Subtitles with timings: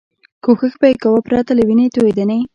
[0.43, 2.39] کوښښ به یې کاوه پرته له وینې توېدنې.